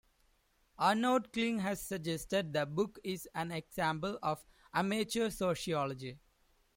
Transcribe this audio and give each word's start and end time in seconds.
Arnold 0.79 1.31
Kling 1.31 1.59
has 1.59 1.79
suggested 1.79 2.53
the 2.53 2.65
book 2.65 2.97
is 3.03 3.27
an 3.35 3.51
example 3.51 4.17
of 4.23 4.43
"amateur 4.73 5.29
sociology". 5.29 6.17